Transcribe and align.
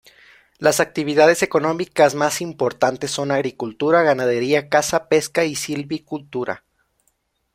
Las 0.57 0.79
actividades 0.79 1.43
económicas 1.43 2.15
más 2.15 2.41
importantes 2.41 3.11
son 3.11 3.29
agricultura, 3.29 4.01
ganadería, 4.01 4.67
caza, 4.67 5.07
pesca 5.09 5.45
y 5.45 5.53
silvicultura. 5.53 6.63